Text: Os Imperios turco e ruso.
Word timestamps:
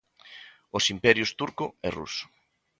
Os 0.77 0.85
Imperios 0.95 1.31
turco 1.39 1.65
e 1.87 1.89
ruso. 1.97 2.25